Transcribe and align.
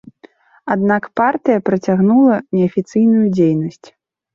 Аднак 0.75 1.03
партыя 1.21 1.63
працягнула 1.69 2.41
неафіцыйную 2.59 3.25
дзейнасць. 3.41 3.87